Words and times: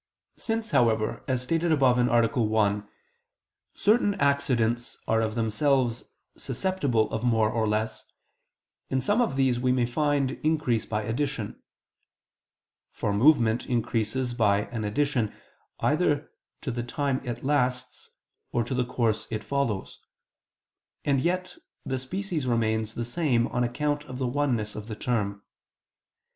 Since, 0.37 0.71
however, 0.71 1.23
as 1.27 1.43
stated 1.43 1.71
above 1.71 1.99
(A. 1.99 2.27
1), 2.41 2.87
certain 3.75 4.15
accidents 4.15 4.97
are 5.07 5.21
of 5.21 5.35
themselves 5.35 6.05
susceptible 6.35 7.07
of 7.11 7.23
more 7.23 7.51
or 7.51 7.67
less, 7.67 8.05
in 8.89 8.99
some 8.99 9.21
of 9.21 9.35
these 9.35 9.59
we 9.59 9.71
may 9.71 9.85
find 9.85 10.31
increase 10.43 10.87
by 10.87 11.03
addition. 11.03 11.61
For 12.89 13.13
movement 13.13 13.67
increases 13.67 14.33
by 14.33 14.61
an 14.71 14.85
addition 14.85 15.35
either 15.81 16.31
to 16.61 16.71
the 16.71 16.81
time 16.81 17.21
it 17.23 17.43
lasts, 17.43 18.09
or 18.51 18.63
to 18.63 18.73
the 18.73 18.83
course 18.85 19.27
it 19.29 19.43
follows: 19.43 19.99
and 21.05 21.21
yet 21.21 21.57
the 21.85 21.99
species 21.99 22.47
remains 22.47 22.95
the 22.95 23.05
same 23.05 23.45
on 23.49 23.63
account 23.63 24.05
of 24.05 24.17
the 24.17 24.25
oneness 24.25 24.73
of 24.73 24.87
the 24.87 24.95
term. 24.95 25.43